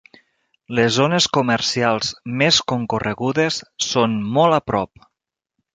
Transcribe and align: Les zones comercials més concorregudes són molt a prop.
Les 0.79 0.93
zones 0.95 1.27
comercials 1.37 2.11
més 2.41 2.59
concorregudes 2.73 3.63
són 3.91 4.19
molt 4.39 4.63
a 4.63 4.67
prop. 4.73 5.11